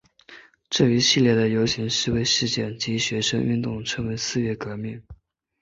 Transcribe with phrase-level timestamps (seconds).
[0.67, 4.99] 这一系列的游行示威事件及学生运动称为四月革命。